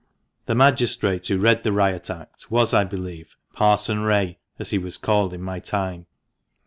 The 0.47 0.55
Magistrate 0.55 1.27
who 1.27 1.37
read 1.37 1.61
the 1.61 1.71
Riot 1.71 2.09
Act 2.09 2.49
was, 2.49 2.73
I 2.73 2.83
believe, 2.85 3.35
Parson 3.53 3.99
Wray, 4.01 4.39
as 4.57 4.71
he 4.71 4.79
was 4.79 4.97
called 4.97 5.31
in 5.31 5.43
my 5.43 5.59
time. 5.59 6.07